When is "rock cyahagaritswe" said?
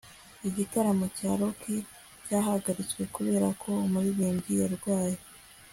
1.39-3.01